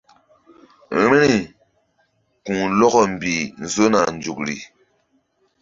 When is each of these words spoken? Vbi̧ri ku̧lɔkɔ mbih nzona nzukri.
Vbi̧ri 1.03 1.37
ku̧lɔkɔ 2.45 3.01
mbih 3.13 3.43
nzona 3.63 3.99
nzukri. 4.15 4.57